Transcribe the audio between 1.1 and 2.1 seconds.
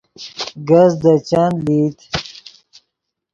چند لئیت